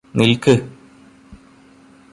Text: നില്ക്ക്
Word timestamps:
നില്ക്ക് 0.15 0.53